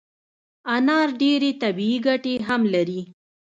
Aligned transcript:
انار 0.75 1.07
ډیري 1.21 1.51
طبي 1.61 1.91
ګټي 2.07 2.35
هم 2.47 2.61
لري 2.73 3.01